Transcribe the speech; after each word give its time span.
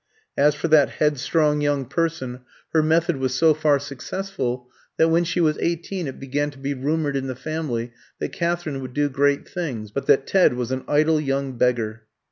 As 0.35 0.55
for 0.55 0.67
that 0.69 0.89
headstrong 0.97 1.61
young 1.61 1.85
person, 1.85 2.39
her 2.73 2.81
method 2.81 3.17
was 3.17 3.35
so 3.35 3.53
far 3.53 3.77
successful 3.77 4.67
that 4.97 5.09
when 5.09 5.23
she 5.23 5.39
was 5.39 5.59
eighteen 5.61 6.07
it 6.07 6.19
began 6.19 6.49
to 6.49 6.57
be 6.57 6.73
rumoured 6.73 7.15
in 7.15 7.27
the 7.27 7.35
family 7.35 7.93
that 8.17 8.33
Katherine 8.33 8.81
would 8.81 8.95
do 8.95 9.09
great 9.09 9.47
things, 9.47 9.91
but 9.91 10.07
that 10.07 10.25
Ted 10.25 10.55
was 10.55 10.71
an 10.71 10.85
idle 10.87 11.21
young 11.21 11.55
beggar. 11.55 12.01